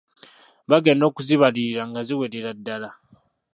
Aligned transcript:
Bagenda 0.69 1.03
okuzibalirira 1.09 1.83
nga 1.89 2.01
ziwerera 2.07 2.51
ddala. 2.57 2.89